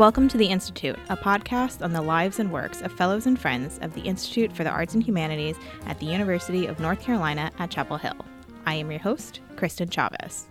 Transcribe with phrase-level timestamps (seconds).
[0.00, 3.78] Welcome to The Institute, a podcast on the lives and works of fellows and friends
[3.82, 7.70] of the Institute for the Arts and Humanities at the University of North Carolina at
[7.70, 8.16] Chapel Hill.
[8.64, 10.46] I am your host, Kristen Chavez.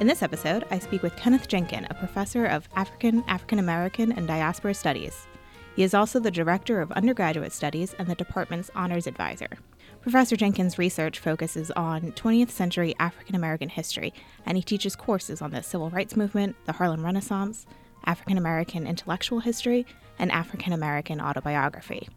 [0.00, 4.26] In this episode, I speak with Kenneth Janken, a professor of African, African American, and
[4.26, 5.26] Diaspora Studies.
[5.76, 9.50] He is also the Director of Undergraduate Studies and the department's Honors Advisor.
[10.00, 14.14] Professor Janken's research focuses on 20th century African American history,
[14.46, 17.66] and he teaches courses on the Civil Rights Movement, the Harlem Renaissance,
[18.04, 19.86] African American intellectual history,
[20.18, 22.08] and African American autobiography.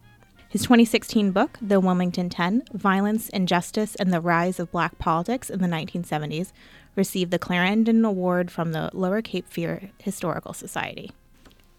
[0.50, 5.62] His 2016 book, The Wilmington Ten Violence, Injustice, and the Rise of Black Politics in
[5.62, 6.54] the 1970s,
[6.96, 11.12] received the Clarendon Award from the Lower Cape Fear Historical Society.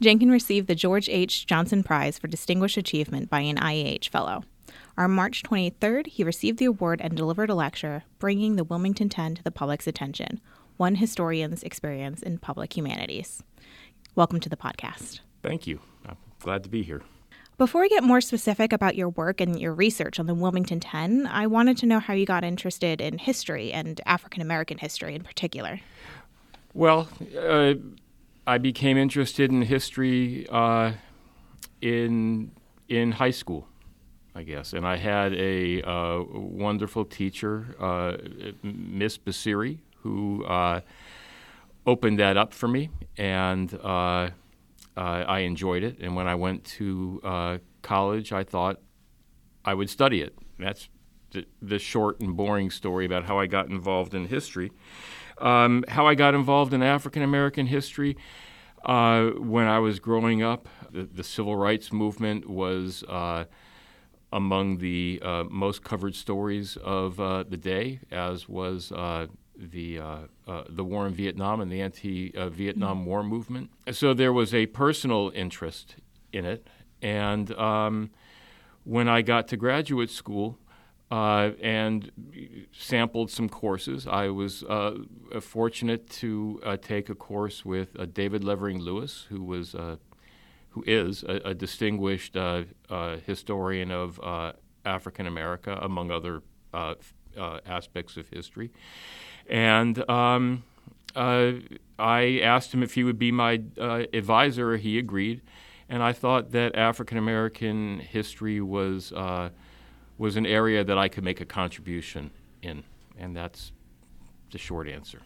[0.02, 1.46] Janken received the George H.
[1.46, 4.44] Johnson Prize for Distinguished Achievement by an IAH Fellow.
[4.98, 9.36] On March 23rd, he received the award and delivered a lecture, bringing the Wilmington 10
[9.36, 10.40] to the public's attention
[10.76, 13.42] One Historian's Experience in Public Humanities.
[14.16, 15.20] Welcome to the podcast.
[15.42, 15.78] Thank you.
[16.08, 17.02] I'm glad to be here.
[17.58, 21.26] Before we get more specific about your work and your research on the Wilmington 10,
[21.26, 25.22] I wanted to know how you got interested in history and African American history in
[25.22, 25.80] particular.
[26.72, 27.74] Well, uh,
[28.46, 30.92] I became interested in history uh,
[31.82, 32.52] in
[32.88, 33.68] in high school.
[34.34, 34.72] I guess.
[34.74, 38.16] And I had a uh, wonderful teacher, uh,
[38.62, 40.82] Miss Basiri, who uh,
[41.86, 44.30] opened that up for me, and uh,
[44.96, 45.98] I enjoyed it.
[46.00, 48.80] And when I went to uh, college, I thought
[49.64, 50.36] I would study it.
[50.58, 50.88] That's
[51.30, 54.72] the, the, short and boring story about how I got involved in history.
[55.38, 58.16] Um, how I got involved in African American history.
[58.84, 63.04] Uh, when I was growing up, the, the civil rights movement was
[64.32, 69.26] among the uh, most covered stories of uh, the day, as was uh,
[69.58, 73.06] the uh, uh, the war in Vietnam and the anti-Vietnam mm-hmm.
[73.06, 73.70] War movement.
[73.92, 75.96] So there was a personal interest
[76.32, 76.66] in it,
[77.02, 78.10] and um,
[78.84, 80.58] when I got to graduate school.
[81.08, 82.10] Uh, and
[82.72, 84.08] sampled some courses.
[84.08, 84.64] I was
[85.40, 89.76] fortunate to take a course with David Levering Lewis, who was
[90.76, 94.52] who is a, a distinguished uh, uh, historian of uh,
[94.84, 96.42] African America, among other
[96.74, 96.94] uh,
[97.34, 98.70] uh, aspects of history.
[99.48, 100.64] And um,
[101.14, 104.76] I asked him if he would be my advisor.
[104.76, 105.42] He agreed.
[105.88, 109.12] And I thought that African American history was,
[110.18, 112.30] was an area that I could make a contribution
[112.62, 112.82] in.
[113.18, 113.72] And that's
[114.50, 115.22] the short answer.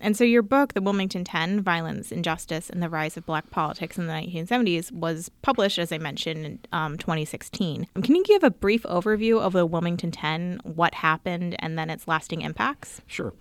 [0.00, 3.98] And so your book, The Wilmington 10 Violence, Injustice, and the Rise of Black Politics
[3.98, 7.88] in the 1970s, was published, as I mentioned, in um, 2016.
[8.02, 12.06] Can you give a brief overview of the Wilmington 10, what happened, and then its
[12.06, 13.00] lasting impacts?
[13.06, 13.34] Sure.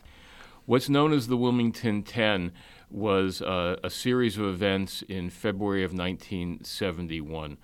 [0.68, 2.52] What's known as the Wilmington 10
[2.92, 7.58] was uh, a series of events in February of 1971.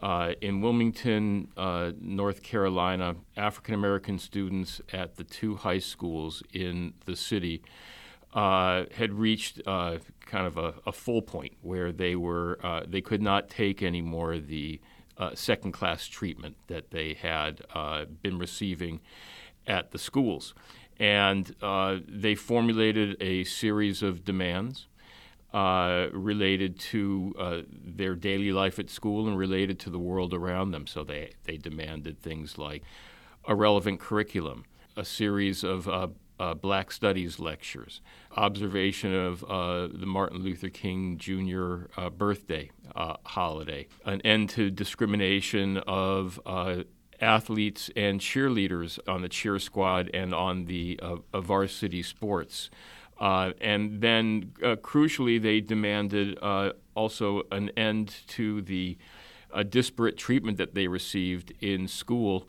[0.00, 6.94] Uh, in Wilmington, uh, North Carolina, African American students at the two high schools in
[7.04, 7.62] the city
[8.34, 13.00] uh, had reached uh, kind of a, a, full point where they were uh, they
[13.00, 14.80] could not take anymore the
[15.34, 17.60] second class treatment that they had
[18.22, 18.98] been receiving
[19.66, 20.54] at the schools,
[21.00, 24.86] and uh, they formulated a series of demands.
[25.52, 30.86] related to their daily life at school and related to the world around them.
[30.86, 32.84] So they, they demanded things like
[33.48, 34.64] a relevant curriculum,
[34.96, 35.88] a series of
[36.40, 38.00] uh, Black Studies lectures,
[38.36, 41.84] observation of uh, the Martin Luther King Jr.
[41.96, 46.84] Uh, birthday uh, holiday, an end to discrimination of uh,
[47.20, 52.70] athletes and cheerleaders on the cheer squad and on the uh, varsity sports.
[53.20, 56.38] and then, crucially, they demanded
[56.94, 58.96] also an end to the
[59.68, 62.48] disparate treatment that they received in school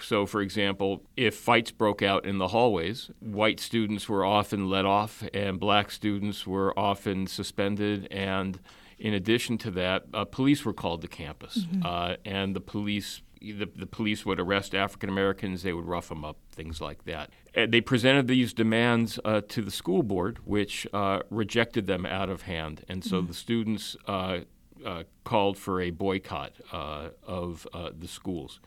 [0.00, 4.84] so, for example, if fights broke out in the hallways, white students were often let
[4.84, 8.08] off and black students were often suspended.
[8.10, 8.58] And
[8.98, 11.58] in addition to that, uh, police were called to campus.
[11.58, 11.86] Mm-hmm.
[11.86, 13.22] Uh, and the police
[13.52, 17.30] the, the, police would arrest African Americans, they would rough them up, things like that.
[17.54, 22.30] And they presented these demands uh, to the school board, which uh, rejected them out
[22.30, 22.84] of hand.
[22.88, 23.28] And so mm-hmm.
[23.28, 24.40] the students uh,
[24.84, 28.60] uh, called for a boycott of the schools.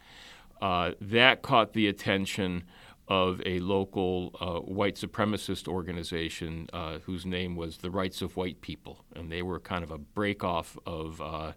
[0.61, 2.63] Uh, that caught the attention
[3.07, 8.59] of a local uh, white supremacist organization uh, whose name was the Rights of White
[8.61, 11.53] People, and they were kind of a breakoff of uh,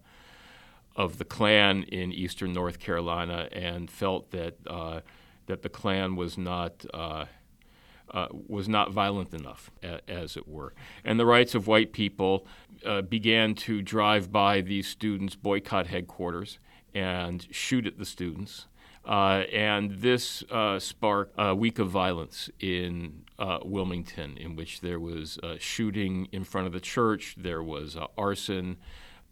[0.97, 5.01] of the Klan in eastern North Carolina, and felt that uh,
[5.47, 6.85] that the Klan was not
[8.13, 10.75] uh, was not violent enough, a, as it were.
[11.05, 12.47] And the rights of white people
[12.85, 16.59] uh, began to drive by these students' boycott headquarters
[16.95, 18.67] and shoot at the students.
[19.05, 25.01] Uh, and this uh, sparked a week of violence in uh, Wilmington, in which there
[25.01, 28.77] was shooting in front of the church, there was arson,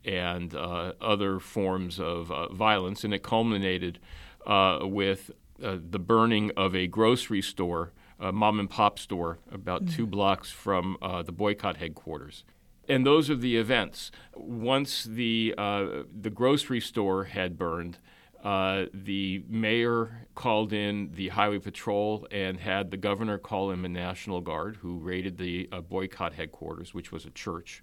[0.08, 3.04] and other forms of violence.
[3.04, 3.98] And it culminated
[4.46, 9.94] with the burning of a grocery store a mom and pop store about mm.
[9.94, 12.44] two blocks from uh, the boycott headquarters.
[12.88, 14.10] And those are the events.
[14.34, 17.98] Once the uh, the grocery store had burned,
[18.42, 23.88] uh, the mayor called in the highway patrol and had the governor call in the
[23.88, 27.82] National Guard, who raided the uh, boycott headquarters, which was a church.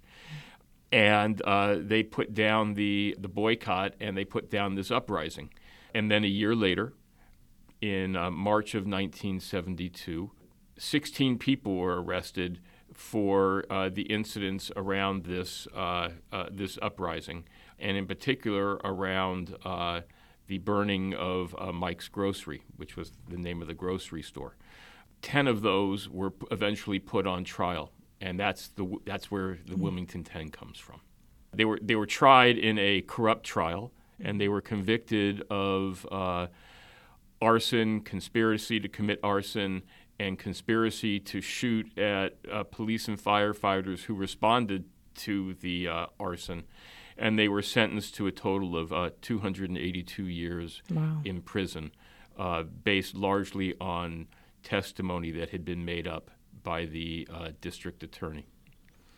[0.92, 5.50] And uh, they put down the, the boycott and they put down this uprising.
[5.94, 6.92] And then a year later,
[7.80, 10.30] in uh, March of 1972.
[10.78, 12.60] 16 people were arrested
[12.92, 17.44] for uh, the incidents around this uh, uh this uprising,
[17.78, 20.00] and in particular around uh,
[20.46, 24.56] the burning of Mike's Grocery, which was the name of the grocery store.
[25.20, 27.90] Ten of those were eventually put on trial,
[28.20, 29.82] and that's the that's where the mm-hmm.
[29.82, 31.00] Wilmington Ten comes from.
[31.52, 36.06] They were they were tried in a corrupt trial, and they were convicted of
[37.40, 39.82] arson, conspiracy to commit arson,
[40.18, 44.84] and conspiracy to shoot at uh, police and firefighters who responded
[45.14, 46.64] to the uh, arson.
[47.18, 51.20] And they were sentenced to a total of uh, 282 years wow.
[51.24, 51.92] in prison,
[52.38, 54.26] uh, based largely on
[54.62, 56.30] testimony that had been made up
[56.66, 58.44] by the uh, district attorney.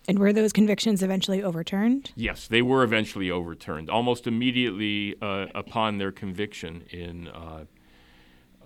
[0.06, 2.12] And were those convictions eventually overturned?
[2.14, 3.88] Yes, they were eventually overturned.
[3.88, 7.64] Almost immediately uh, upon their conviction in uh,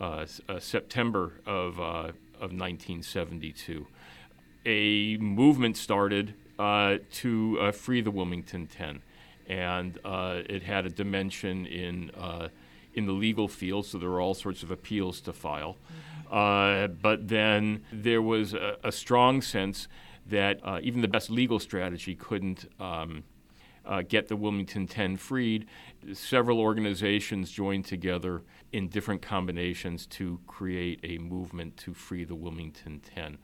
[0.01, 0.27] uh,
[0.59, 3.87] September of, uh, of 1972.
[4.67, 9.03] A movement started to free the Wilmington 10,
[9.49, 9.99] and
[10.49, 12.11] it had a dimension in
[12.95, 15.77] in the legal field, so there were all sorts of appeals to file.
[16.33, 19.87] Uh, but then there was a, a strong sense
[20.27, 23.23] that uh, even the best legal strategy couldn't um,
[23.85, 25.67] uh, get the Wilmington 10 freed.
[26.15, 28.43] Several organizations joined together
[28.73, 33.37] in different combinations to create a movement to free the Wilmington 10.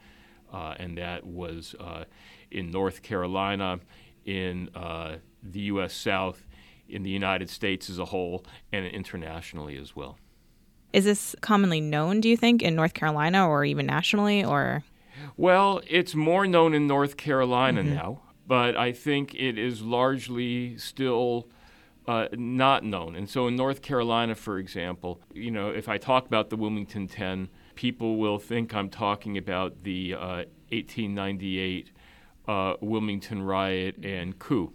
[0.50, 2.04] Uh, and that was uh,
[2.50, 3.80] in North Carolina,
[4.24, 5.92] in uh, the U.S.
[5.92, 6.46] South,
[6.88, 10.16] in the United States as a whole, and internationally as well.
[10.92, 14.84] Is this commonly known, do you think, in North Carolina or even nationally, or?
[15.36, 17.94] Well, it's more known in North Carolina mm-hmm.
[17.94, 21.48] now but I think it is largely still
[22.08, 23.14] uh, not known.
[23.14, 27.06] And so in North Carolina, for example, you know, if I talk about the Wilmington
[27.06, 31.90] 10, people will think I'm talking about the uh, 1898
[32.48, 34.72] uh, Wilmington riot and coup.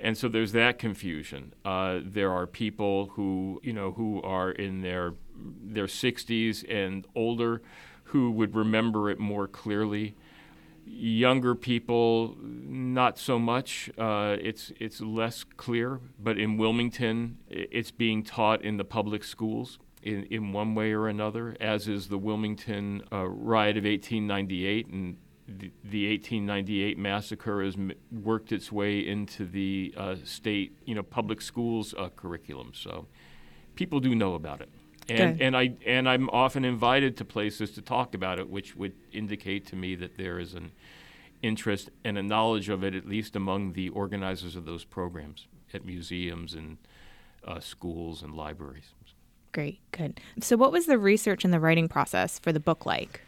[0.00, 1.54] And so there's that confusion.
[1.64, 7.62] Uh, there are people who, you know, who are in their their 60s and older
[8.04, 10.16] who would remember it more clearly
[10.90, 13.90] younger people, not so much.
[13.98, 16.00] Uh, it's it's less clear.
[16.18, 21.08] But in Wilmington, it's being taught in the public schools in, in one way or
[21.08, 25.16] another, as is the Wilmington uh, riot of 1898 and.
[25.48, 31.02] The, the 1898 massacre has m- worked its way into the uh, state, you know,
[31.02, 32.72] public schools uh, curriculum.
[32.74, 33.06] So,
[33.74, 34.68] people do know about it
[35.08, 38.92] and and I and I'm often invited to places to talk about it, which would
[39.12, 40.72] indicate to me that there is an
[41.42, 45.84] interest and a knowledge of it, at least among the organizers of those programs at
[45.84, 46.78] museums and
[47.46, 48.92] uh, schools and libraries.
[49.52, 50.20] Great, good.
[50.40, 53.22] So, what was the research and the writing process for the book like?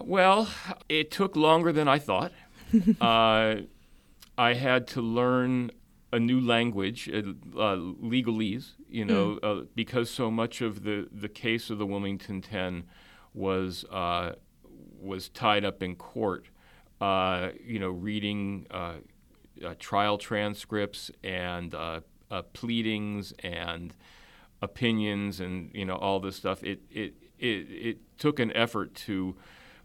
[0.00, 0.48] Well,
[0.88, 2.32] it took longer than I thought.
[3.00, 3.56] uh,
[4.36, 5.70] I had to learn
[6.12, 7.18] a new language, uh,
[7.58, 9.62] uh, legalese, you know, mm.
[9.62, 12.84] uh, because so much of the, the case of the Wilmington 10
[13.34, 14.32] was, uh,
[15.00, 16.46] was tied up in court.
[17.00, 18.94] Uh, you know, reading uh,
[19.78, 21.74] trial transcripts and
[22.52, 23.94] pleadings and
[24.60, 26.62] opinions and, you know, all this stuff.
[26.64, 29.36] It, it, it, it took an effort to,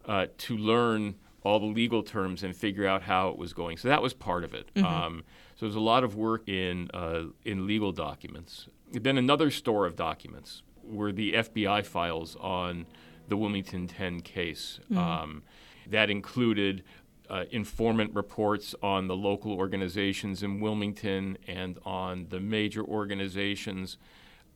[0.05, 3.77] to learn all the legal terms and figure out how it was going.
[3.77, 4.73] So that was part of it.
[4.75, 4.85] Mm-hmm.
[4.85, 5.23] Um,
[5.55, 8.67] so there's a lot of work in uh, in legal documents.
[8.91, 12.85] Then another store of documents were the FBI files on
[13.27, 14.79] the Wilmington 10 case.
[14.85, 14.97] Mm-hmm.
[14.97, 15.43] Um,
[15.87, 16.83] that included
[17.29, 23.97] uh, informant reports on the local organizations in Wilmington and on the major organizations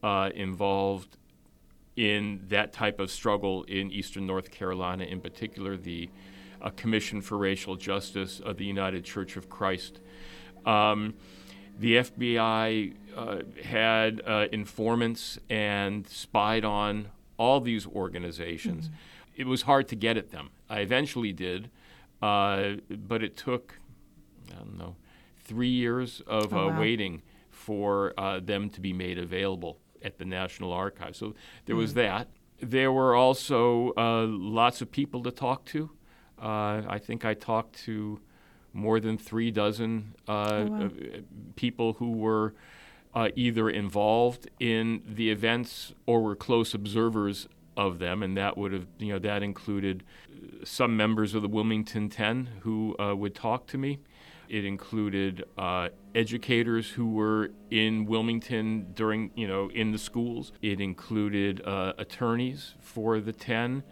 [0.03, 1.17] uh, involved
[1.97, 6.09] in that type of struggle in eastern North Carolina, in particular, the
[6.61, 9.99] uh, Commission for Racial Justice of the United Church of Christ.
[10.65, 11.15] Um,
[11.79, 18.85] the FBI uh, had uh, informants and spied on all these organizations.
[18.85, 19.41] Mm-hmm.
[19.41, 20.49] It was hard to get at them.
[20.69, 21.69] I eventually did,
[22.21, 23.79] uh, but it took,
[24.51, 24.95] I don't know,
[25.43, 26.79] three years of oh, uh, wow.
[26.79, 31.17] waiting for uh, them to be made available at the National Archives.
[31.17, 31.35] So
[31.65, 32.27] there was that.
[32.59, 35.91] There were also uh, lots of people to talk to.
[36.39, 38.19] I think I talked to
[38.77, 40.85] more than three dozen uh, oh, wow.
[40.85, 40.89] Uh,
[41.55, 42.53] people who were
[43.15, 48.71] uh, either involved in the events or were close observers of them, and that would
[48.71, 50.03] have, you know, that included
[50.63, 53.99] some members of the Wilmington Ten who uh, would talk to me.
[54.49, 60.51] It included uh, educators who were in Wilmington during, you know, in the schools.
[60.61, 63.83] It included uh, attorneys for the Ten,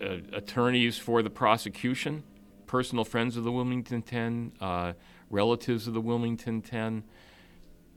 [0.00, 2.24] attorneys for the prosecution
[2.66, 4.92] personal friends of the Wilmington 10, uh,
[5.30, 7.04] relatives of the Wilmington 10,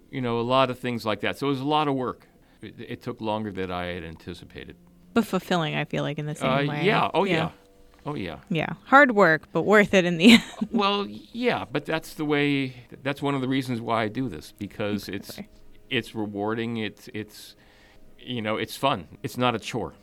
[0.09, 1.37] you know, a lot of things like that.
[1.37, 2.27] So it was a lot of work.
[2.61, 4.75] It, it took longer than I had anticipated.
[5.13, 6.85] But fulfilling, I feel like, in the same uh, way.
[6.85, 7.09] Yeah.
[7.13, 7.33] Oh, yeah.
[7.33, 7.49] yeah.
[8.09, 8.39] Oh, yeah.
[8.49, 8.73] Yeah.
[8.85, 10.43] Hard work, but worth it in the end.
[10.71, 12.73] well, yeah, but that's the way,
[13.03, 15.47] that's one of the reasons why I do this because exactly.
[15.89, 16.77] it's it's rewarding.
[16.77, 17.55] It's, it's,
[18.17, 19.07] you know, it's fun.
[19.23, 19.93] It's not a chore.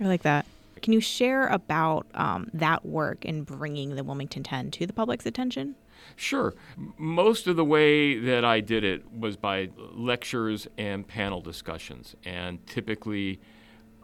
[0.00, 0.46] I like that.
[0.82, 5.26] Can you share about um, that work in bringing the Wilmington 10 to the public's
[5.26, 5.76] attention?
[6.16, 6.54] Sure.
[6.98, 12.16] Most of the way that I did it was by lectures and panel discussions.
[12.24, 13.40] And typically,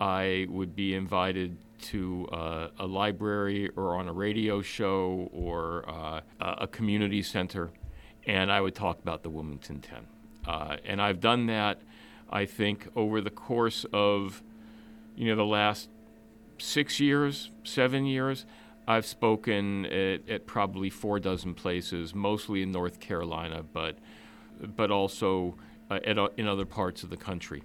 [0.00, 6.20] I would be invited to uh, a library or on a radio show or uh,
[6.40, 7.70] a community center,
[8.26, 10.06] and I would talk about the Wilmington 10.
[10.46, 11.80] Uh, and I've done that,
[12.30, 14.42] I think, over the course of
[15.16, 15.88] you know the last
[16.58, 18.46] six years, seven years,
[18.86, 23.98] I've spoken at, at, probably four dozen places, mostly in North Carolina, but
[24.76, 25.56] but also
[25.90, 27.62] uh, at, in other parts of the country.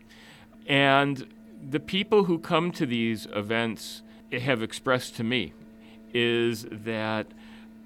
[0.67, 1.27] And
[1.69, 4.01] the people who come to these events
[4.31, 5.53] have expressed to me
[6.13, 7.27] is that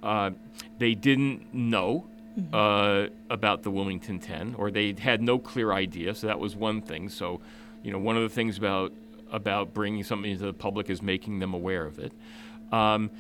[0.04, 0.32] uh,
[0.80, 2.06] they didn't know
[2.38, 2.54] mm-hmm.
[2.54, 6.14] uh, about the Wilmington 10, or they had no clear idea.
[6.16, 7.10] So that was one thing.
[7.10, 7.42] So,
[7.84, 8.92] you know, one of the things about
[9.30, 12.14] about bringing something to the public is making them aware of it.
[12.72, 13.12] Um,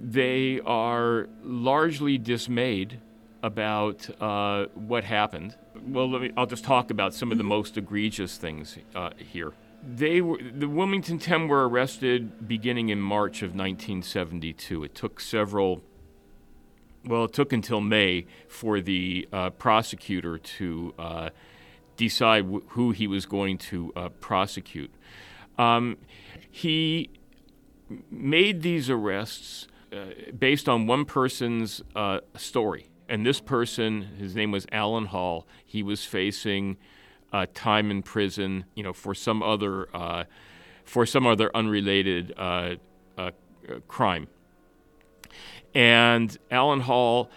[0.00, 3.00] they are largely dismayed
[3.42, 5.56] about uh, what happened.
[5.84, 9.52] Well, me, I'll just talk about some of the most egregious things uh, here.
[9.82, 14.84] They were, the Wilmington 10 were arrested beginning in March of 1972.
[14.84, 15.82] It took several,
[17.04, 21.30] well, it took until May for the uh, prosecutor to uh,
[21.96, 24.92] decide w- who he was going to uh, prosecute.
[25.58, 25.96] Um,
[26.50, 27.10] he
[28.10, 32.88] made these arrests uh, based on one person's uh, story.
[33.08, 35.46] And this person, his name was Alan Hall.
[35.64, 36.76] He was facing
[37.32, 40.24] uh, time in prison, you know, for some other uh,
[40.84, 42.76] for some other unrelated uh,
[43.16, 43.30] uh,
[43.86, 44.28] crime.
[45.74, 47.30] And Alan Hall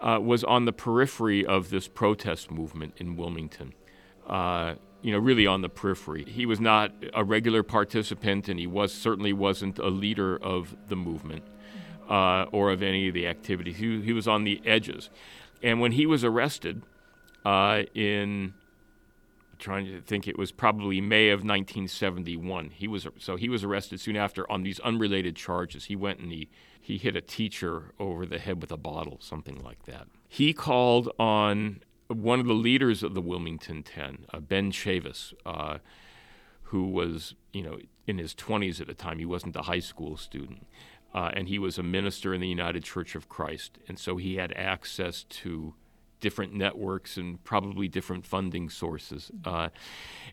[0.00, 3.74] was on the periphery of this protest movement in Wilmington
[5.02, 6.24] you know, really on the periphery.
[6.24, 10.96] He was not a regular participant, and he was certainly wasn't a leader of the
[10.96, 11.44] movement
[12.08, 13.76] uh, or of any of the activities.
[13.76, 15.10] He, he was on the edges.
[15.62, 16.82] And when he was arrested
[17.44, 18.54] uh, in,
[19.58, 22.70] trying to think, it was probably May of 1971.
[22.70, 25.86] He was so he was arrested soon after on these unrelated charges.
[25.86, 26.48] He went and he
[26.80, 30.08] he hit a teacher over the head with a bottle, something like that.
[30.28, 35.78] He called on one of the leaders of the Wilmington Ten, uh, Ben Chavis, uh,
[36.64, 39.18] who was you know in his 20s at the time.
[39.18, 40.66] He wasn't a high school student,
[41.14, 44.36] uh, and he was a minister in the United Church of Christ, and so he
[44.36, 45.74] had access to
[46.20, 49.30] different networks and probably different funding sources.
[49.44, 49.68] Uh,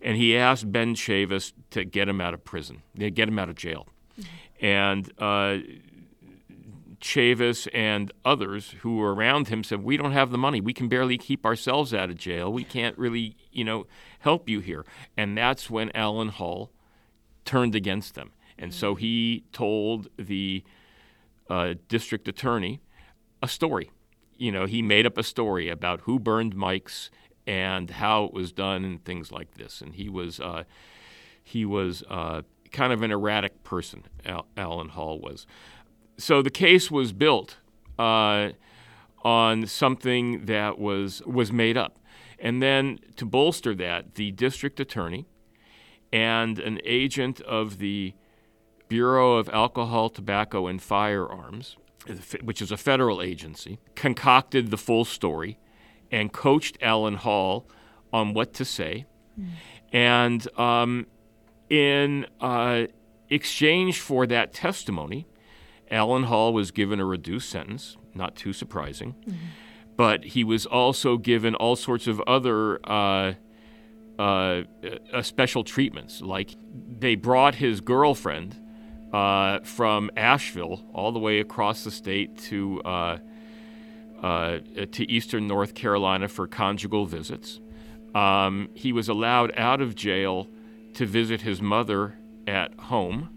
[0.02, 3.56] and he asked Ben Chavis to get him out of prison, get him out of
[3.56, 3.88] jail,
[4.20, 4.66] mm-hmm.
[4.66, 5.58] and uh,
[7.00, 10.62] Chavis and others who were around him said, "We don't have the money.
[10.62, 12.52] We can barely keep ourselves out of jail.
[12.52, 13.88] We can't really, you know,
[14.20, 16.72] help you here." And that's when Alan Hall
[17.44, 20.64] turned against them, and so he told the
[21.50, 22.82] uh, district attorney
[23.42, 23.92] a story.
[24.38, 27.10] You know, he made up a story about who burned Mike's
[27.48, 29.82] and how it was done and things like this.
[29.82, 30.64] And he was uh,
[31.44, 34.04] he was uh, kind of an erratic person.
[34.26, 35.46] Al- Alan Hall was
[36.18, 37.58] so the case was built
[38.00, 38.50] uh,
[39.24, 42.00] on something that was was made up,
[42.40, 45.26] and then to bolster that, the district attorney
[46.14, 48.14] and an agent of the
[48.88, 51.76] Bureau of Alcohol, Tobacco, and Firearms,
[52.44, 55.58] which is a federal agency, concocted the full story
[56.12, 57.68] and coached Alan Hall
[58.14, 59.06] on what to say.
[59.40, 59.50] Mm.
[59.92, 61.08] And um,
[61.70, 62.86] in uh,
[63.30, 65.28] exchange for that testimony,
[65.92, 69.46] Alan Hall was given a reduced sentence, not too surprising, mm-hmm.
[69.96, 73.34] but he was also given all sorts of other uh,
[74.18, 74.64] uh,
[75.14, 76.22] uh, special treatments.
[76.22, 76.56] Like
[77.00, 78.56] they brought his girlfriend
[79.16, 83.18] uh, from Asheville all the way across the state to uh,
[84.22, 84.58] uh,
[84.92, 87.62] to eastern North Carolina for conjugal visits.
[88.14, 90.50] Um, he was allowed out of jail
[90.96, 93.30] to visit his mother at home.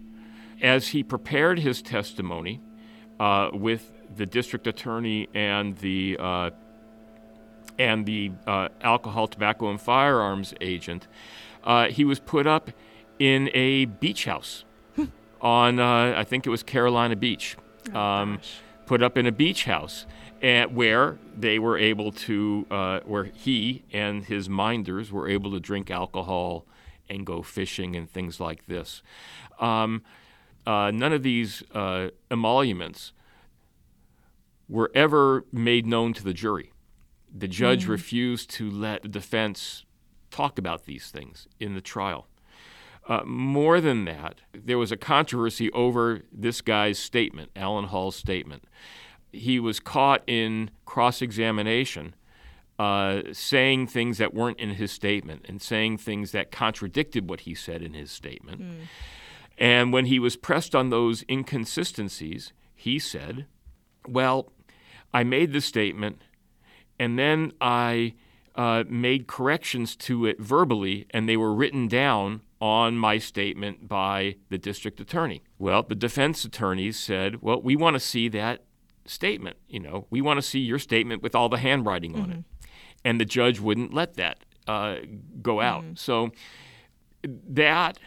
[0.61, 2.59] As he prepared his testimony
[3.17, 6.49] uh, with the district attorney and the uh,
[7.77, 8.33] and the
[8.81, 11.07] alcohol, tobacco, and firearms agent,
[11.89, 12.71] he was put up
[13.17, 14.65] in a beach house
[15.41, 17.57] on uh, I think it was Carolina Beach.
[17.93, 18.41] Oh, um,
[18.85, 20.05] put up in a beach house
[20.41, 25.59] and where they were able to, uh, where he and his minders were able to
[25.59, 26.65] drink alcohol
[27.09, 29.01] and go fishing and things like this.
[29.59, 30.03] Um,
[30.65, 33.13] uh, none of these uh, emoluments
[34.67, 36.71] were ever made known to the jury.
[37.35, 37.89] The judge mm.
[37.89, 39.85] refused to let the defense
[40.31, 42.27] talk about these things in the trial.
[43.09, 48.65] Uh, more than that, there was a controversy over this guy's statement, Alan Hall's statement.
[49.33, 52.13] He was caught in cross examination
[52.77, 57.55] uh, saying things that weren't in his statement and saying things that contradicted what he
[57.55, 58.61] said in his statement.
[58.61, 58.75] Mm.
[59.57, 63.47] And when he was pressed on those inconsistencies, he said,
[64.07, 64.53] Well,
[65.13, 66.21] I made the statement
[66.99, 68.13] and then I
[68.55, 74.35] uh, made corrections to it verbally, and they were written down on my statement by
[74.49, 75.43] the district attorney.
[75.57, 78.63] Well, the defense attorneys said, "Well, we want to see that
[79.05, 79.57] statement.
[79.67, 82.23] You know, we want to see your statement with all the handwriting mm-hmm.
[82.23, 82.69] on it." Mm-hmm.
[83.05, 84.97] And the judge wouldn't let that uh,
[85.41, 85.83] go out.
[85.83, 85.95] Mm-hmm.
[85.95, 86.31] So
[87.23, 87.97] that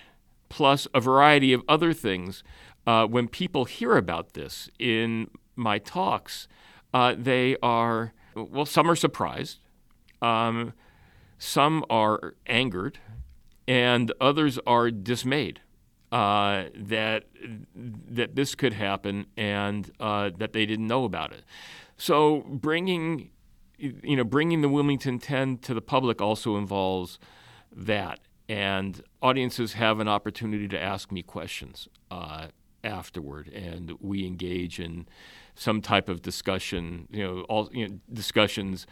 [0.49, 2.45] plus a variety of other things.
[2.87, 6.47] Uh, when people hear about this in my talks,
[6.93, 8.67] uh, they are well.
[8.67, 9.61] Some are surprised.
[10.21, 10.75] Um,
[11.39, 12.99] some are angered
[13.67, 15.61] and others are dismayed
[16.13, 17.25] uh, that
[17.75, 21.43] that this could happen and uh, that they didn't know about it.
[21.97, 23.31] So bringing
[23.79, 27.19] you know bringing the Wilmington 10 to the public also involves
[27.75, 32.49] that, and audiences have an opportunity to ask me questions uh,
[32.85, 35.07] afterward, and we engage in
[35.55, 37.09] some type of discussion.
[37.11, 38.87] You know, all you know, discussions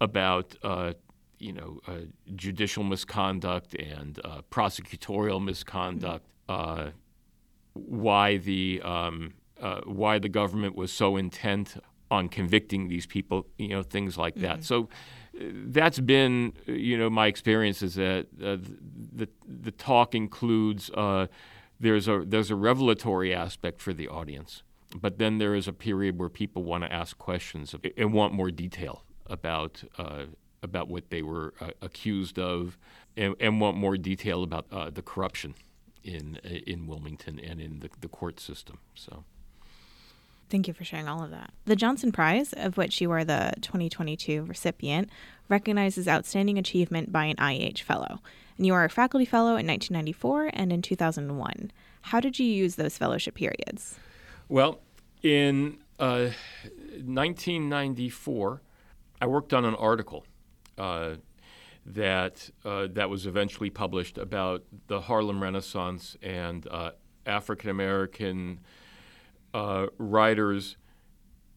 [0.00, 0.94] about uh,
[1.42, 1.92] you know, uh,
[2.36, 6.90] judicial misconduct and uh, prosecutorial misconduct, uh,
[7.72, 11.76] why the um, uh, why the government was so intent
[12.10, 14.60] on convicting these people, you know, things like that.
[14.60, 14.62] Mm-hmm.
[14.62, 14.88] So
[15.40, 18.58] uh, that's been, you know, my experience is that uh,
[19.12, 20.90] the the talk includes
[21.80, 24.62] there's a there's a revelatory aspect for the audience,
[24.94, 28.52] but then there is a period where people want to ask questions and want more
[28.52, 30.24] detail about uh,
[30.62, 32.78] about what they were uh, accused of,
[33.16, 35.54] and, and, want more detail about uh, the corruption
[36.04, 38.78] in in Wilmington and in the, the court system.
[38.94, 39.24] So.
[40.50, 41.50] Thank you for sharing all of that.
[41.64, 45.08] The Johnson Prize, of which you are the 2022 recipient,
[45.48, 48.20] recognizes outstanding achievement by an IAH fellow.
[48.58, 51.72] And you are a faculty fellow in 1994 and in 2001.
[52.02, 53.98] How did you use those fellowship periods?
[54.50, 54.80] Well,
[55.22, 56.28] in uh,
[57.06, 58.60] 1994,
[59.22, 60.26] I worked on an article
[60.78, 61.14] uh,
[61.84, 66.92] that uh, that was eventually published about the Harlem Renaissance and uh,
[67.26, 68.60] African American
[69.52, 70.76] uh, writers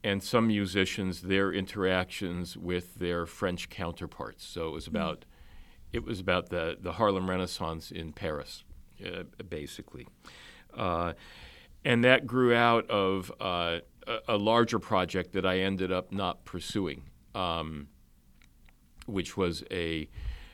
[0.04, 4.46] and some musicians their interactions with their French counterparts.
[4.46, 4.96] So it was hmm.
[4.96, 5.98] about mm-hmm.
[5.98, 8.64] it was about the the Harlem Renaissance in Paris,
[9.06, 10.08] uh, basically.
[10.76, 13.82] and that grew out of a,
[14.28, 17.04] a larger project that I ended up not pursuing.
[17.36, 17.90] Um,
[19.06, 20.10] which was a,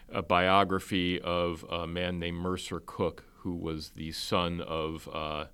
[0.09, 5.45] a biography of a man named Mercer Cook, who was the son of uh,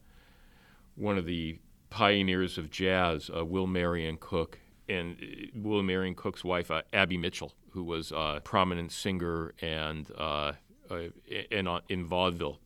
[0.96, 6.44] one of the pioneers of jazz, uh, Will Marion Cook, and uh, Will Marion Cook's
[6.44, 10.54] wife, uh, Abby Mitchell, who was a prominent singer and uh,
[10.90, 11.10] uh,
[11.52, 12.60] in, in vaudeville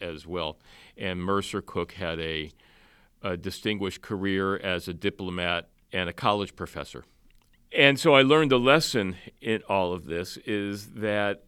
[0.00, 0.58] as well.
[0.96, 2.52] And Mercer Cook had a,
[3.22, 7.04] a distinguished career as a diplomat and a college professor.
[7.76, 11.44] And so I learned a lesson in all of this is that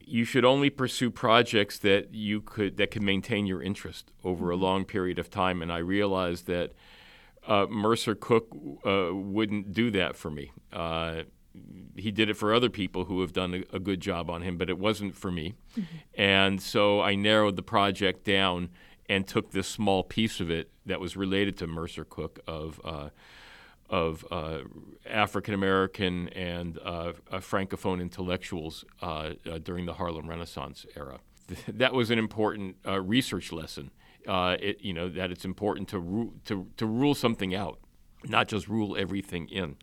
[0.00, 4.56] you should only pursue projects that you could that can maintain your interest over a
[4.56, 5.60] long period of time.
[5.60, 6.72] And I realized that
[7.46, 8.48] uh, Mercer Cook
[8.86, 10.52] uh, wouldn't do that for me.
[10.72, 11.22] Uh,
[11.96, 14.58] he did it for other people who have done a, a, good job on him,
[14.58, 15.54] but it wasn't for me.
[15.72, 16.20] Mm-hmm.
[16.20, 18.70] And so I narrowed the project down
[19.08, 23.08] and took this small piece of it that was related to Mercer Cook of uh,
[23.88, 24.58] of uh,
[25.08, 31.20] African American and uh, uh, Francophone intellectuals uh, uh, during the Harlem Renaissance era.
[31.68, 33.90] that was an important uh, research lesson.
[34.28, 37.78] It, you know that it's important to, ru- to to rule something out,
[38.24, 39.76] not just rule everything in.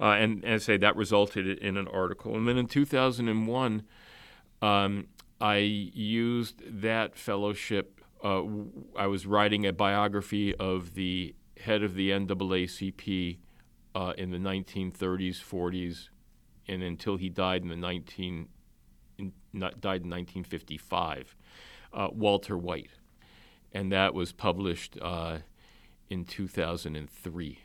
[0.00, 2.34] and, and I say that resulted in an article.
[2.34, 3.82] And then in 2001,
[4.62, 8.00] um, I used that fellowship.
[8.24, 13.38] I was writing a biography of the head of the NAACP
[13.94, 16.08] uh, in the 1930s, 40s,
[16.66, 18.48] and until he died in the 19
[19.18, 21.36] in, not, died in 1955,
[21.92, 22.90] uh, Walter White,
[23.72, 25.38] and that was published uh,
[26.10, 27.58] in 2003.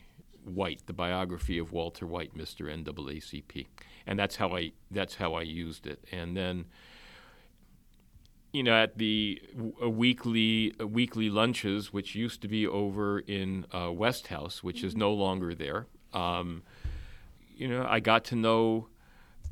[0.46, 2.66] White, the biography of Walter White, Mr.
[2.66, 3.68] NAACP,
[4.08, 6.66] and that's how I that's how I used it, and then
[8.52, 9.42] you know, at the
[9.82, 15.02] weekly weekly lunches, which used to be over in uh, West House, which is mm-hmm.
[15.02, 15.88] no longer there.
[16.14, 16.64] Um,
[17.56, 18.88] you know, I got to know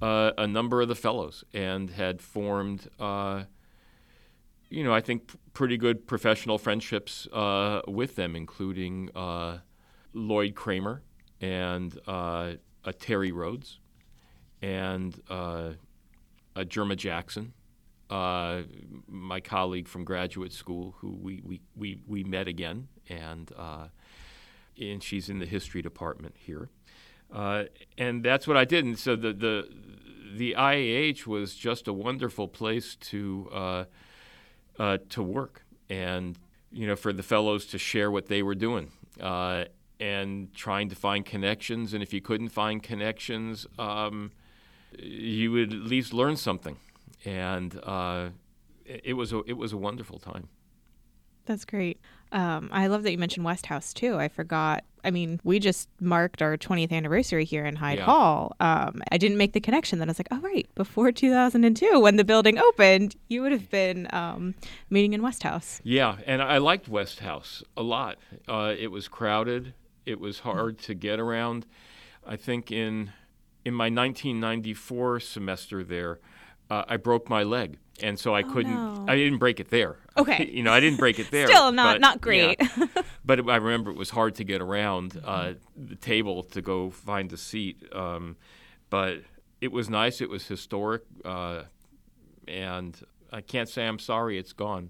[0.01, 3.43] uh, a number of the fellows and had formed, uh,
[4.69, 9.59] you know, I think p- pretty good professional friendships uh, with them, including uh,
[10.13, 11.03] Lloyd Kramer
[11.41, 12.53] and uh,
[12.99, 13.79] Terry Rhodes
[14.61, 17.53] and Jerma Jackson
[18.09, 18.61] uh,
[19.07, 23.87] my colleague from graduate school, who we, we, we, we met again, and, uh,
[24.79, 26.69] and she's in the history department here.
[27.33, 27.65] Uh,
[27.97, 28.85] and that's what I did.
[28.85, 29.69] And so the, the,
[30.35, 33.83] the IAH was just a wonderful place to, uh,
[34.79, 36.37] uh, to work and,
[36.71, 39.65] you know, for the fellows to share what they were doing uh,
[39.99, 41.93] and trying to find connections.
[41.93, 44.31] And if you couldn't find connections, um,
[44.97, 46.77] you would at least learn something
[47.25, 48.29] and uh,
[48.85, 50.49] it was a, it was a wonderful time.
[51.45, 51.99] That's great.
[52.31, 54.17] Um, I love that you mentioned West House too.
[54.17, 54.83] I forgot.
[55.03, 58.05] I mean, we just marked our 20th anniversary here in Hyde yeah.
[58.05, 58.55] Hall.
[58.59, 59.99] Um, I didn't make the connection.
[59.99, 63.69] Then I was like, oh right, before 2002, when the building opened, you would have
[63.69, 64.55] been um,
[64.89, 65.79] meeting in West House.
[65.83, 68.17] Yeah, and I liked West House a lot.
[68.47, 69.73] Uh, it was crowded.
[70.05, 71.65] It was hard to get around.
[72.25, 73.13] I think in
[73.63, 76.19] in my 1994 semester there
[76.69, 78.73] uh, I broke my leg, and so I oh, couldn't.
[78.73, 79.05] No.
[79.07, 79.97] I didn't break it there.
[80.17, 81.45] Okay, you know, I didn't break it there.
[81.45, 82.57] Still not but, not great.
[82.59, 82.87] Yeah.
[83.23, 87.31] but I remember it was hard to get around uh, the table to go find
[87.31, 87.83] a seat.
[87.93, 88.35] Um,
[88.89, 89.19] but
[89.61, 90.19] it was nice.
[90.19, 91.65] It was historic, uh,
[92.47, 92.99] and
[93.31, 94.89] I can't say I'm sorry it's gone.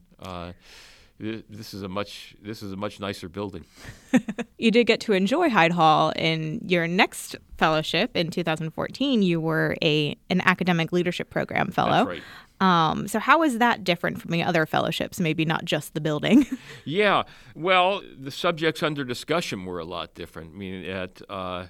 [1.19, 3.65] This is a much this is a much nicer building.
[4.59, 9.23] you did get to enjoy Hyde Hall in your next fellowship in 2014.
[9.23, 12.05] You were a an academic leadership program fellow.
[12.05, 12.23] That's right.
[12.59, 15.19] Um, so how is that different from the other fellowships?
[15.19, 16.45] Maybe not just the building.
[16.85, 17.23] yeah.
[17.55, 20.53] Well, the subjects under discussion were a lot different.
[20.53, 21.67] I mean, at uh,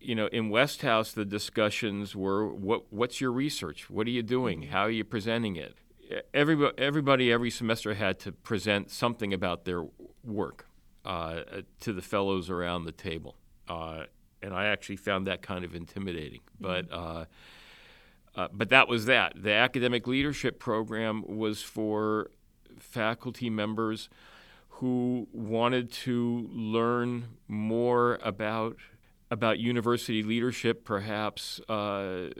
[0.00, 3.90] you know, in West House, the discussions were what what's your research?
[3.90, 4.62] What are you doing?
[4.62, 4.72] Mm-hmm.
[4.72, 5.76] How are you presenting it?
[6.34, 9.84] Everybody, everybody every semester had to present something about their
[10.24, 10.66] work
[11.04, 11.40] uh,
[11.80, 13.36] to the fellows around the table.
[13.68, 14.04] Uh,
[14.42, 16.40] and I actually found that kind of intimidating.
[16.60, 16.86] Mm-hmm.
[16.88, 17.24] But, uh,
[18.36, 19.34] uh, but that was that.
[19.36, 22.30] The academic leadership program was for
[22.78, 24.08] faculty members
[24.68, 28.76] who wanted to learn more about
[29.32, 30.84] about university leadership.
[30.84, 32.30] Perhaps uh,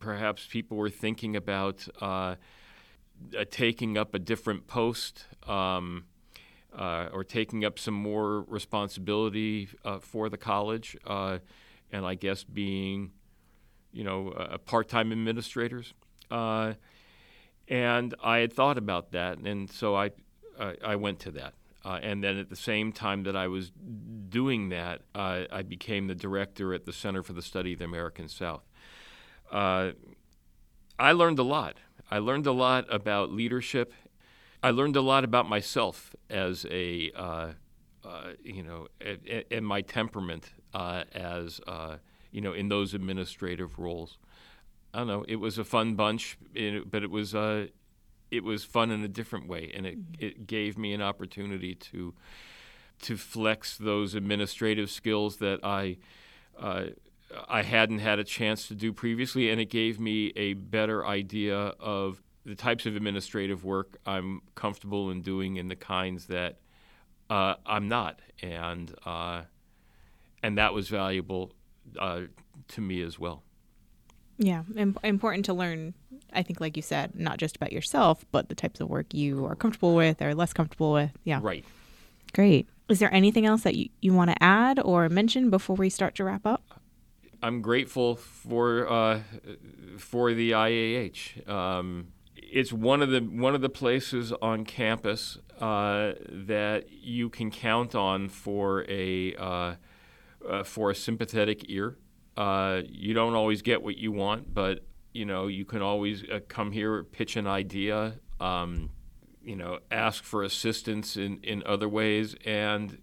[0.00, 2.34] perhaps people were thinking about uh,
[3.38, 6.04] uh, taking up a different post um,
[6.76, 11.38] uh, or taking up some more responsibility uh, for the college, uh,
[11.92, 13.12] and I guess being,
[13.92, 14.32] you know,
[14.66, 15.94] part-time administrators.
[16.30, 16.74] Uh,
[17.68, 20.10] and I had thought about that, and so I,
[20.84, 21.54] I went to that.
[21.84, 23.72] And then at the same time that I was
[24.28, 28.28] doing that, I became the director at the Center for the Study of the American
[28.28, 28.62] South.
[31.00, 31.76] I learned a lot.
[32.10, 33.94] I learned a lot about leadership.
[34.62, 37.52] I learned a lot about myself as a, uh,
[38.04, 38.88] uh, you know,
[39.50, 41.96] and my temperament uh, as, uh,
[42.32, 44.18] you know, in those administrative roles.
[44.92, 45.24] I don't know.
[45.28, 46.36] It was a fun bunch,
[46.90, 47.68] but it was uh,
[48.30, 50.24] it was fun in a different way, and it, mm-hmm.
[50.24, 52.14] it gave me an opportunity to
[53.02, 55.98] to flex those administrative skills that I
[56.58, 56.86] uh,
[57.48, 61.56] I hadn't had a chance to do previously, and it gave me a better idea
[61.56, 66.58] of the types of administrative work I'm comfortable in doing and the kinds that
[67.28, 69.42] uh, I'm not, and uh,
[70.42, 71.52] and that was valuable
[71.98, 72.22] uh,
[72.68, 73.42] to me as well.
[74.38, 75.94] Yeah, Im- important to learn.
[76.32, 79.44] I think, like you said, not just about yourself, but the types of work you
[79.44, 81.10] are comfortable with or less comfortable with.
[81.24, 81.64] Yeah, Right.
[82.32, 82.66] great.
[82.88, 86.14] Is there anything else that you, you want to add or mention before we start
[86.16, 86.62] to wrap up?
[87.42, 89.20] I'm grateful for uh,
[89.98, 91.48] for the IAH.
[91.48, 97.50] Um, it's one of the one of the places on campus uh, that you can
[97.50, 99.74] count on for a uh,
[100.48, 101.96] uh, for a sympathetic ear.
[102.36, 106.40] Uh, you don't always get what you want, but you know you can always uh,
[106.48, 108.90] come here, pitch an idea, um,
[109.42, 112.98] you know, ask for assistance in, in other ways, and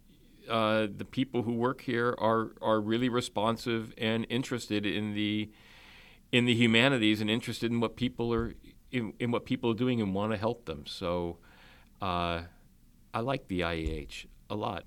[0.49, 5.49] uh, the people who work here are are really responsive and interested in the
[6.31, 8.53] in the humanities and interested in what people are
[8.91, 10.85] in, in what people are doing and want to help them.
[10.85, 11.37] So
[12.01, 12.41] uh,
[13.13, 14.83] I like the IAH a lot.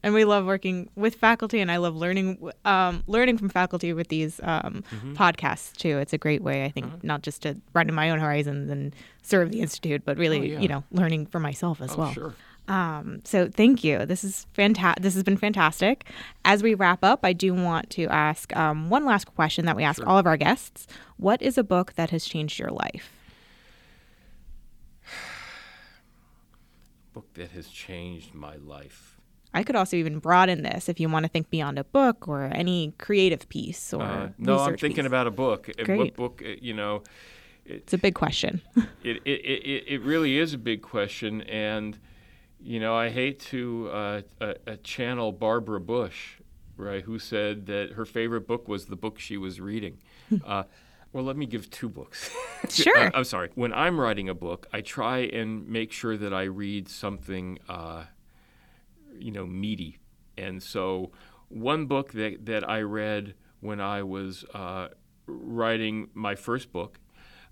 [0.00, 4.06] And we love working with faculty, and I love learning um, learning from faculty with
[4.06, 4.84] these um,
[5.14, 5.98] podcasts too.
[5.98, 9.50] It's a great way, I think, not just to broaden my own horizons and serve
[9.50, 10.60] the institute, but really, Oh, yeah.
[10.60, 12.12] you know, learning for myself as Oh, well.
[12.12, 12.34] sure.
[12.68, 14.04] Um, so thank you.
[14.04, 15.02] This is fantastic.
[15.02, 16.04] This has been fantastic.
[16.44, 19.82] As we wrap up, I do want to ask um, one last question that we
[19.84, 20.86] ask all of our guests.
[21.16, 23.10] What is a book that has changed your life?
[27.14, 29.16] Book that has changed my life.
[29.54, 32.44] I could also even broaden this if you want to think beyond a book or
[32.52, 35.06] any creative piece or Uh, no, I'm thinking piece.
[35.06, 35.70] about a book.
[35.70, 35.98] Uh, Great.
[35.98, 36.42] What book?
[36.44, 37.02] uh, You know,
[37.64, 38.60] It's a big question.
[39.02, 41.98] it, it, it, it really is a big question, and
[42.60, 46.34] you know, I hate to uh, uh, uh, channel Barbara Bush,
[46.76, 49.98] right, who said that her favorite book was the book she was reading.
[50.44, 50.64] uh,
[51.12, 52.30] well, let me give two books.
[52.68, 52.98] Sure.
[52.98, 53.50] Uh, I'm sorry.
[53.54, 58.02] When I'm writing a book, I try and make sure that I read something, uh,
[59.16, 59.98] you know, meaty.
[60.36, 61.12] And so,
[61.48, 64.88] one book that, that I read when I was uh,
[65.26, 66.98] writing my first book,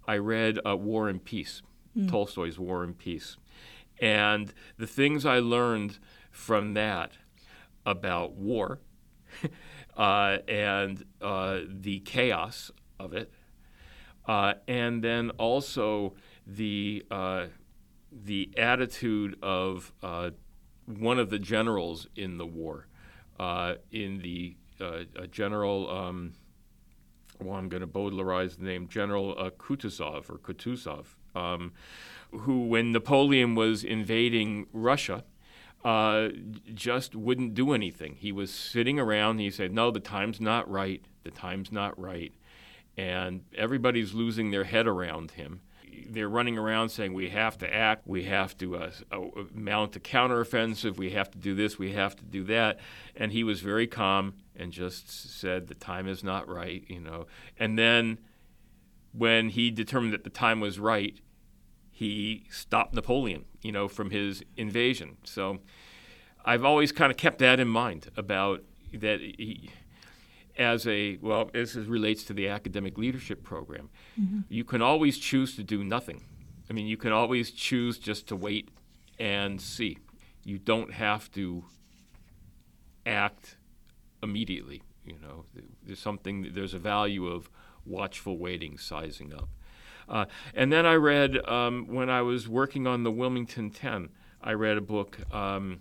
[0.09, 1.63] I read uh, War and Peace,
[2.09, 3.37] Tolstoy's War and Peace.
[4.01, 5.99] And the things I learned
[6.31, 7.13] from that
[7.87, 8.81] about war
[9.97, 13.33] uh, and uh, the chaos of it,
[14.27, 16.15] uh, and then also
[16.47, 17.47] the uh,
[18.13, 20.31] the attitude of uh,
[20.87, 22.87] one of the generals in the war,
[23.39, 24.57] uh, in the
[25.31, 25.91] general.
[25.91, 26.35] Um,
[27.41, 31.05] well, I'm going to Bowdlerize the name, General Kutuzov or Kutuzov,
[31.37, 31.73] um,
[32.33, 35.25] who, when Napoleon was invading Russia,
[35.85, 36.31] uh,
[36.75, 38.17] just wouldn't do anything.
[38.19, 39.39] He was sitting around.
[39.39, 41.05] He said, "No, the time's not right.
[41.23, 42.33] The time's not right,"
[42.97, 45.61] and everybody's losing their head around him.
[46.09, 48.07] They're running around saying, "We have to act.
[48.07, 49.21] We have to uh, uh,
[49.55, 50.97] mount a counteroffensive.
[50.97, 51.79] We have to do this.
[51.79, 52.81] We have to do that."
[53.15, 57.27] And he was very calm and just said, "The time is not right," you know.
[57.59, 58.19] And then,
[59.13, 61.21] when he determined that the time was right,
[61.97, 65.17] he stopped Napoleon, you know, from his invasion.
[65.25, 65.61] So
[66.45, 69.71] I've always kind of kept that in mind about that he,
[70.59, 73.89] as a well, this is- relates to the academic leadership program.
[74.21, 74.41] Mm-hmm.
[74.51, 76.23] You can always choose to do nothing.
[76.69, 78.69] I mean, you can always choose just to wait
[79.19, 79.97] and see.
[80.45, 81.65] You don't have to
[83.07, 83.57] act
[84.23, 84.83] immediately.
[85.07, 85.47] You know,
[85.83, 86.51] there's something.
[86.53, 87.49] There's a value of
[87.87, 89.49] watchful waiting, sizing up.
[90.09, 94.11] Uh, and then I read um, when I was working on the Wilmington Ten.
[94.43, 95.81] I read a book um,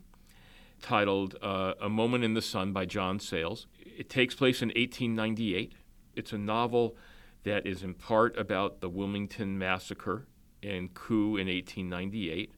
[0.82, 3.68] titled uh, "A Moment in the Sun" by John Sayles.
[3.80, 5.74] It takes place in 1898.
[6.16, 6.96] It's a novel
[7.44, 10.28] that is in part about the Wilmington massacre
[10.64, 12.54] and coup in 1898,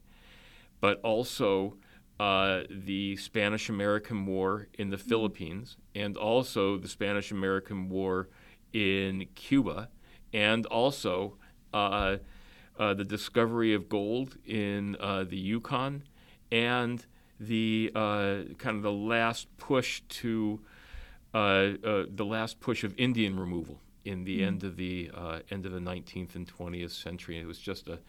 [0.79, 1.75] but also
[2.19, 8.29] uh, the Spanish American War in the Philippines, and also the Spanish American War
[8.73, 9.89] in Cuba,
[10.33, 11.37] and also
[11.77, 12.17] uh,
[12.79, 16.03] uh, the discovery of gold in uh, the Yukon,
[16.51, 17.05] and
[17.39, 20.59] the uh, kind of the last push to
[21.33, 25.65] uh, uh, the last push of Indian removal in the end of the uh, end
[25.65, 27.37] of the 19th and 20th century.
[27.37, 27.99] It was just a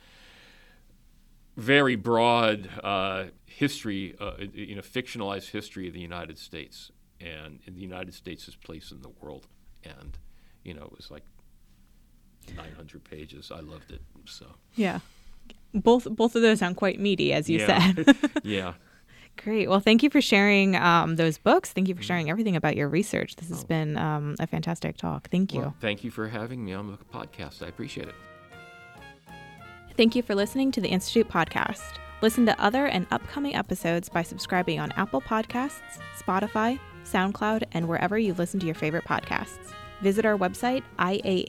[1.56, 7.80] very broad uh, history, uh, you know, fictionalized history of the United States and the
[7.80, 9.48] United States' place in the world.
[9.84, 10.16] And
[10.62, 11.24] you know, it was like
[12.56, 13.50] 900 pages.
[13.54, 14.00] I loved it.
[14.26, 15.00] So Yeah.
[15.74, 17.92] Both both of those sound quite meaty, as you Yeah.
[17.94, 18.16] said.
[18.42, 18.74] yeah,
[19.36, 19.68] Great.
[19.68, 21.72] Well, thank you for sharing um, those books.
[21.72, 23.36] Thank you for sharing everything about your research.
[23.36, 23.66] This has Oh.
[23.68, 25.28] been um, a fantastic talk.
[25.30, 25.60] Thank you.
[25.60, 27.62] Well, thank you for having me on the podcast.
[27.62, 28.14] I appreciate it.
[29.96, 31.98] Thank you for listening to the Institute podcast.
[32.22, 38.18] Listen to other and upcoming episodes by subscribing on Apple Podcasts, Spotify, SoundCloud, and wherever
[38.18, 39.72] you listen to your favorite podcasts.
[40.02, 41.44] Visit our website, iah.unc.edu,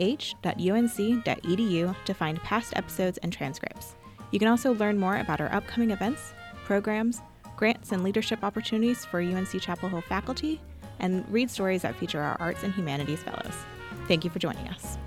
[2.05, 3.95] to find past episodes and transcripts.
[4.31, 6.33] You can also learn more about our upcoming events,
[6.65, 7.21] programs,
[7.55, 10.61] grants, and leadership opportunities for UNC Chapel Hill faculty,
[10.99, 13.55] and read stories that feature our arts and humanities fellows.
[14.07, 14.97] Thank you for joining us.